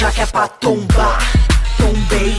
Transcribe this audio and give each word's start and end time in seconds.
já 0.00 0.10
que 0.10 0.22
é 0.22 0.26
pra 0.26 0.48
tombar, 0.48 1.18
tombei. 1.76 2.32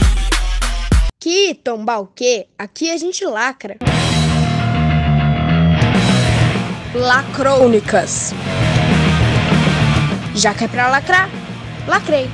Que 1.20 1.54
tombar 1.54 2.00
o 2.00 2.08
quê? 2.08 2.48
Aqui 2.58 2.90
a 2.90 2.96
gente 2.96 3.24
lacra. 3.24 3.76
Lacrônicas. 6.92 8.32
Já 10.34 10.52
que 10.54 10.64
é 10.64 10.68
pra 10.68 10.88
lacrar, 10.88 11.30
lacrei. 11.86 12.26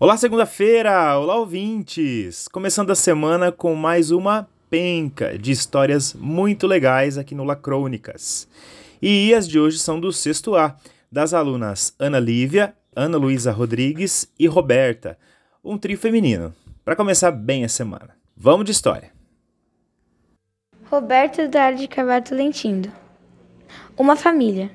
Olá, 0.00 0.16
segunda-feira! 0.16 1.16
Olá, 1.16 1.36
ouvintes! 1.36 2.48
Começando 2.48 2.90
a 2.90 2.96
semana 2.96 3.52
com 3.52 3.76
mais 3.76 4.10
uma 4.10 4.48
penca 4.68 5.38
de 5.38 5.52
histórias 5.52 6.14
muito 6.14 6.66
legais 6.66 7.16
aqui 7.16 7.32
no 7.32 7.44
Lacrônicas. 7.44 8.48
E 9.02 9.34
as 9.34 9.48
de 9.48 9.58
hoje 9.58 9.78
são 9.78 9.98
do 9.98 10.12
sexto 10.12 10.54
A, 10.56 10.76
das 11.10 11.32
alunas 11.32 11.94
Ana 11.98 12.18
Lívia, 12.18 12.74
Ana 12.94 13.16
Luísa 13.16 13.50
Rodrigues 13.50 14.30
e 14.38 14.46
Roberta, 14.46 15.16
um 15.64 15.78
trio 15.78 15.96
feminino, 15.96 16.54
para 16.84 16.94
começar 16.94 17.30
bem 17.30 17.64
a 17.64 17.68
semana. 17.68 18.14
Vamos 18.36 18.66
de 18.66 18.72
história! 18.72 19.10
Roberto 20.90 21.40
Eduardo 21.40 21.78
de 21.78 21.88
Carvalho 21.88 22.24
Tolentino. 22.24 22.92
Uma 23.96 24.16
família. 24.16 24.70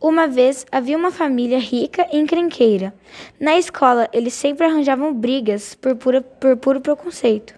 Uma 0.00 0.26
vez 0.26 0.64
havia 0.72 0.96
uma 0.96 1.10
família 1.10 1.58
rica 1.58 2.06
e 2.10 2.16
encrenqueira. 2.16 2.94
Na 3.38 3.58
escola, 3.58 4.08
eles 4.10 4.32
sempre 4.32 4.64
arranjavam 4.64 5.12
brigas 5.12 5.74
por, 5.74 5.94
pura, 5.96 6.22
por 6.22 6.56
puro 6.56 6.80
preconceito. 6.80 7.54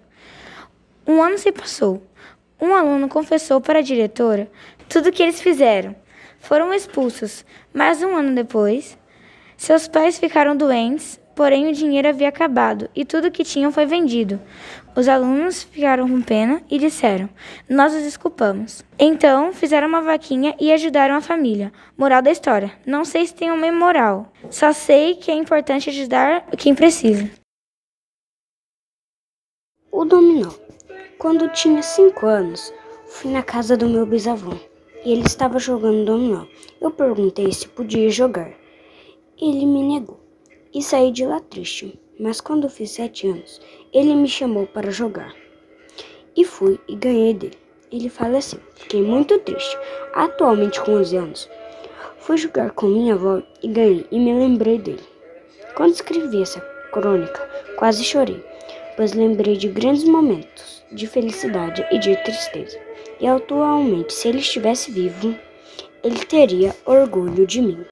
Um 1.07 1.23
ano 1.23 1.39
se 1.39 1.53
passou. 1.53 2.03
Um 2.63 2.75
aluno 2.75 3.09
confessou 3.09 3.61
para 3.61 3.81
a 3.81 3.83
diretora 3.83 4.51
tudo 4.89 5.09
o 5.09 5.13
que 5.13 5.23
eles 5.23 5.43
fizeram. 5.43 5.97
Foram 6.39 6.73
expulsos, 6.73 7.45
mas 7.75 8.03
um 8.03 8.17
ano 8.17 8.35
depois, 8.35 8.97
seus 9.57 9.89
pais 9.89 10.19
ficaram 10.19 10.57
doentes 10.57 11.21
porém 11.35 11.69
o 11.69 11.73
dinheiro 11.73 12.09
havia 12.09 12.29
acabado 12.29 12.89
e 12.95 13.05
tudo 13.05 13.31
que 13.31 13.45
tinham 13.45 13.73
foi 13.73 13.87
vendido. 13.87 14.41
Os 14.95 15.09
alunos 15.09 15.63
ficaram 15.63 16.09
com 16.09 16.21
pena 16.21 16.63
e 16.71 16.79
disseram: 16.79 17.29
Nós 17.69 17.95
os 17.95 18.03
desculpamos. 18.03 18.85
Então 18.99 19.53
fizeram 19.53 19.89
uma 19.89 20.03
vaquinha 20.03 20.55
e 20.61 20.73
ajudaram 20.73 21.15
a 21.15 21.21
família. 21.21 21.73
Moral 21.97 22.23
da 22.23 22.31
história: 22.31 22.73
Não 22.87 23.05
sei 23.05 23.27
se 23.27 23.35
tem 23.35 23.51
uma 23.51 23.73
moral, 23.73 24.33
só 24.51 24.73
sei 24.73 25.15
que 25.15 25.31
é 25.31 25.35
importante 25.35 25.91
ajudar 25.91 26.47
quem 26.59 26.75
precisa. 26.75 27.31
O 29.91 30.05
dominó. 30.05 30.51
Quando 31.23 31.49
tinha 31.51 31.81
cinco 31.85 32.27
anos, 32.27 32.75
fui 33.07 33.31
na 33.31 33.45
casa 33.45 33.77
do 33.77 33.89
meu 33.89 34.05
bisavô 34.05 34.55
e 35.05 35.13
ele 35.13 35.25
estava 35.25 35.57
jogando 35.57 36.05
dominó. 36.05 36.47
Eu 36.81 36.91
perguntei 36.91 37.53
se 37.53 37.69
podia 37.69 38.11
jogar. 38.11 38.53
Ele 39.41 39.65
me 39.65 39.85
negou 39.85 40.19
e 40.75 40.83
saí 40.83 41.13
de 41.13 41.25
lá 41.25 41.39
triste. 41.39 41.97
Mas 42.19 42.41
quando 42.41 42.69
fiz 42.69 42.91
sete 42.91 43.29
anos, 43.29 43.61
ele 43.93 44.17
me 44.17 44.27
chamou 44.27 44.67
para 44.67 44.91
jogar. 44.91 45.33
E 46.37 46.45
fui 46.45 46.81
e 46.89 46.97
ganhei 46.97 47.35
dele. 47.35 47.59
Ele 47.93 48.09
faleceu. 48.09 48.59
Fiquei 48.75 49.01
muito 49.01 49.39
triste. 49.39 49.79
Atualmente 50.15 50.81
com 50.81 50.95
11 50.95 51.17
anos, 51.17 51.51
fui 52.19 52.37
jogar 52.37 52.73
com 52.73 52.87
minha 52.87 53.15
avó 53.15 53.41
e 53.63 53.69
ganhei 53.69 54.05
e 54.11 54.19
me 54.19 54.35
lembrei 54.35 54.77
dele. 54.77 55.05
Quando 55.77 55.95
escrevi 55.95 56.43
essa 56.43 56.61
crônica, 56.91 57.49
quase 57.79 58.03
chorei, 58.03 58.45
pois 58.97 59.13
lembrei 59.13 59.57
de 59.57 59.69
grandes 59.69 60.05
momentos 60.05 60.85
de 60.93 61.07
felicidade 61.07 61.87
e 61.91 61.99
de 61.99 62.17
tristeza. 62.23 62.79
E 63.21 63.27
atualmente, 63.27 64.13
se 64.13 64.29
ele 64.29 64.39
estivesse 64.39 64.91
vivo, 64.91 65.39
ele 66.03 66.25
teria 66.25 66.77
orgulho 66.85 67.47
de 67.47 67.61
mim. 67.61 67.85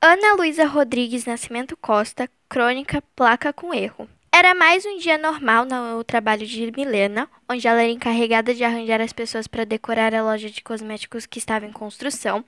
Ana 0.00 0.34
Luísa 0.34 0.66
Rodrigues 0.66 1.24
Nascimento 1.24 1.76
Costa, 1.76 2.28
crônica 2.48 3.02
Placa 3.16 3.52
com 3.52 3.74
Erro. 3.74 4.08
Era 4.32 4.54
mais 4.54 4.84
um 4.84 4.98
dia 4.98 5.16
normal 5.16 5.64
no 5.64 6.04
trabalho 6.04 6.46
de 6.46 6.70
Milena, 6.70 7.28
onde 7.48 7.66
ela 7.66 7.82
era 7.82 7.90
encarregada 7.90 8.54
de 8.54 8.62
arranjar 8.62 9.00
as 9.00 9.12
pessoas 9.12 9.46
para 9.46 9.64
decorar 9.64 10.14
a 10.14 10.22
loja 10.22 10.50
de 10.50 10.62
cosméticos 10.62 11.24
que 11.24 11.38
estava 11.38 11.64
em 11.64 11.72
construção. 11.72 12.44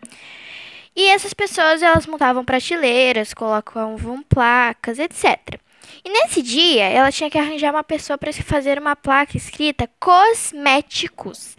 E 0.95 1.09
essas 1.09 1.33
pessoas 1.33 1.83
elas 1.83 2.07
montavam 2.07 2.45
prateleiras, 2.45 3.33
colocavam 3.33 4.23
placas, 4.23 4.99
etc. 4.99 5.59
E 6.05 6.11
nesse 6.11 6.43
dia 6.43 6.85
ela 6.85 7.13
tinha 7.13 7.31
que 7.31 7.39
arranjar 7.39 7.71
uma 7.71 7.85
pessoa 7.85 8.19
para 8.19 8.33
se 8.33 8.43
fazer 8.43 8.79
uma 8.79 8.97
placa 8.97 9.37
escrita 9.37 9.89
cosméticos. 9.99 11.57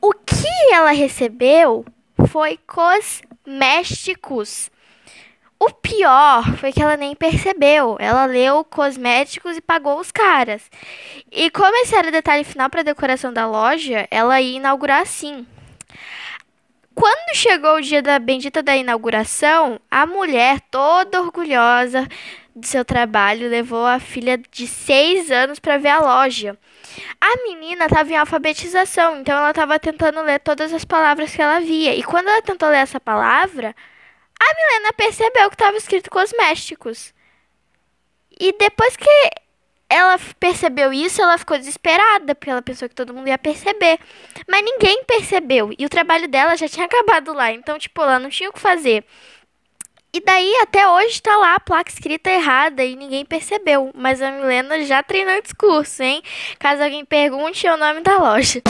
O 0.00 0.12
que 0.12 0.46
ela 0.72 0.92
recebeu 0.92 1.84
foi 2.28 2.58
cosméticos. 2.66 4.70
O 5.60 5.70
pior 5.70 6.56
foi 6.56 6.72
que 6.72 6.80
ela 6.80 6.96
nem 6.96 7.16
percebeu. 7.16 7.96
Ela 7.98 8.26
leu 8.26 8.64
cosméticos 8.64 9.56
e 9.56 9.60
pagou 9.60 9.98
os 9.98 10.12
caras. 10.12 10.70
E 11.32 11.50
como 11.50 11.74
esse 11.78 11.96
era 11.96 12.08
o 12.08 12.12
detalhe 12.12 12.44
final 12.44 12.70
para 12.70 12.80
a 12.80 12.84
decoração 12.84 13.32
da 13.32 13.46
loja, 13.46 14.06
ela 14.10 14.40
ia 14.40 14.58
inaugurar 14.58 15.02
assim. 15.02 15.44
Quando 16.94 17.34
chegou 17.34 17.76
o 17.76 17.80
dia 17.80 18.02
da 18.02 18.18
bendita 18.18 18.62
da 18.62 18.76
inauguração, 18.76 19.80
a 19.90 20.06
mulher, 20.06 20.60
toda 20.70 21.20
orgulhosa 21.20 22.06
do 22.58 22.66
seu 22.66 22.84
trabalho, 22.84 23.48
levou 23.48 23.86
a 23.86 23.98
filha 23.98 24.36
de 24.50 24.66
seis 24.66 25.30
anos 25.30 25.58
para 25.58 25.78
ver 25.78 25.88
a 25.88 26.00
loja. 26.00 26.58
A 27.20 27.36
menina 27.44 27.86
estava 27.86 28.10
em 28.10 28.16
alfabetização, 28.16 29.20
então 29.20 29.36
ela 29.36 29.50
estava 29.50 29.78
tentando 29.78 30.20
ler 30.22 30.40
todas 30.40 30.72
as 30.72 30.84
palavras 30.84 31.34
que 31.34 31.40
ela 31.40 31.60
via. 31.60 31.94
E 31.94 32.02
quando 32.02 32.28
ela 32.28 32.42
tentou 32.42 32.68
ler 32.68 32.78
essa 32.78 33.00
palavra, 33.00 33.74
a 34.40 34.54
Milena 34.54 34.92
percebeu 34.92 35.48
que 35.48 35.54
estava 35.54 35.76
escrito 35.76 36.10
cosméticos. 36.10 37.14
E 38.40 38.52
depois 38.52 38.96
que 38.96 39.30
ela 39.88 40.18
percebeu 40.38 40.92
isso, 40.92 41.22
ela 41.22 41.38
ficou 41.38 41.56
desesperada, 41.58 42.34
porque 42.34 42.50
ela 42.50 42.62
pensou 42.62 42.88
que 42.88 42.94
todo 42.94 43.14
mundo 43.14 43.28
ia 43.28 43.38
perceber. 43.38 43.98
Mas 44.46 44.62
ninguém 44.62 45.02
percebeu. 45.04 45.74
E 45.78 45.86
o 45.86 45.88
trabalho 45.88 46.28
dela 46.28 46.56
já 46.56 46.68
tinha 46.68 46.84
acabado 46.86 47.32
lá. 47.32 47.50
Então, 47.52 47.78
tipo, 47.78 48.02
ela 48.02 48.18
não 48.18 48.28
tinha 48.30 48.50
o 48.50 48.52
que 48.52 48.60
fazer. 48.60 49.04
E 50.10 50.20
daí, 50.20 50.56
até 50.62 50.88
hoje, 50.88 51.20
tá 51.20 51.36
lá 51.36 51.54
a 51.54 51.60
placa 51.60 51.90
escrita 51.90 52.30
errada 52.30 52.82
e 52.82 52.96
ninguém 52.96 53.26
percebeu. 53.26 53.90
Mas 53.94 54.22
a 54.22 54.30
Milena 54.30 54.82
já 54.84 55.02
treinou 55.02 55.36
o 55.36 55.42
discurso, 55.42 56.02
hein? 56.02 56.22
Caso 56.58 56.82
alguém 56.82 57.04
pergunte, 57.04 57.66
é 57.66 57.74
o 57.74 57.76
nome 57.76 58.00
da 58.00 58.16
loja. 58.16 58.62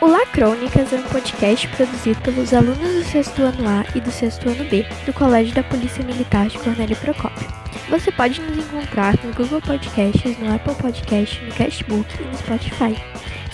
O 0.00 0.06
Lacrônicas 0.06 0.94
é 0.94 0.96
um 0.96 1.02
podcast 1.02 1.68
produzido 1.68 2.18
pelos 2.22 2.54
alunos 2.54 2.78
do 2.78 3.04
sexto 3.04 3.42
ano 3.42 3.68
A 3.68 3.84
e 3.94 4.00
do 4.00 4.10
sexto 4.10 4.48
ano 4.48 4.64
B 4.64 4.86
do 5.04 5.12
Colégio 5.12 5.54
da 5.54 5.62
Polícia 5.62 6.02
Militar 6.02 6.48
de 6.48 6.58
Cornélio 6.58 6.96
Procópio. 6.96 7.46
Você 7.90 8.10
pode 8.10 8.40
nos 8.40 8.64
encontrar 8.64 9.14
no 9.22 9.34
Google 9.34 9.60
Podcasts, 9.60 10.38
no 10.38 10.54
Apple 10.54 10.74
Podcasts, 10.76 11.42
no 11.42 11.54
Castbook 11.54 12.08
e 12.18 12.24
no 12.24 12.34
Spotify. 12.38 12.96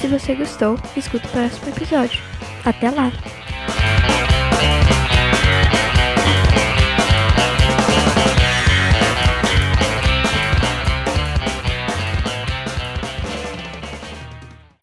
Se 0.06 0.12
você 0.12 0.36
gostou, 0.36 0.78
escuta 0.96 1.26
o 1.26 1.30
próximo 1.32 1.68
episódio. 1.68 2.22
Até 2.64 2.90
lá! 2.90 3.10